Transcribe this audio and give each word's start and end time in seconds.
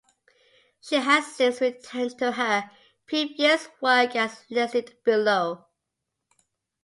She 0.79 0.95
has 0.95 1.27
since 1.27 1.61
returned 1.61 2.17
to 2.17 2.31
her 2.31 2.71
previous 3.05 3.69
work 3.81 4.15
as 4.15 4.43
listed 4.49 4.97
below. 5.05 5.65